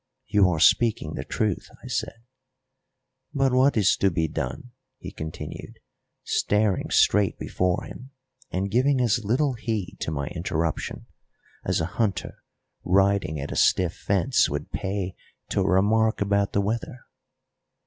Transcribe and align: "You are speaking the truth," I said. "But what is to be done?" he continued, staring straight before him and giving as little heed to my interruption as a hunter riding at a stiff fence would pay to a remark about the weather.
"You 0.25 0.49
are 0.49 0.59
speaking 0.59 1.13
the 1.13 1.23
truth," 1.23 1.69
I 1.83 1.87
said. 1.87 2.23
"But 3.35 3.53
what 3.53 3.77
is 3.77 3.95
to 3.97 4.09
be 4.09 4.27
done?" 4.27 4.71
he 4.97 5.11
continued, 5.11 5.77
staring 6.23 6.89
straight 6.89 7.37
before 7.37 7.83
him 7.83 8.09
and 8.49 8.71
giving 8.71 8.99
as 8.99 9.23
little 9.23 9.53
heed 9.53 9.97
to 9.99 10.09
my 10.09 10.25
interruption 10.29 11.05
as 11.65 11.79
a 11.81 11.85
hunter 12.01 12.41
riding 12.83 13.39
at 13.39 13.51
a 13.51 13.55
stiff 13.55 13.95
fence 13.95 14.49
would 14.49 14.71
pay 14.71 15.13
to 15.49 15.59
a 15.61 15.67
remark 15.69 16.19
about 16.19 16.53
the 16.53 16.61
weather. 16.61 17.01